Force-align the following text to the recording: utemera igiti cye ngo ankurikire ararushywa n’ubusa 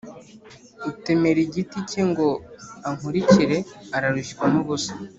utemera 0.89 1.39
igiti 1.45 1.77
cye 1.89 2.01
ngo 2.09 2.27
ankurikire 2.89 3.57
ararushywa 3.95 4.45
n’ubusa 4.53 4.93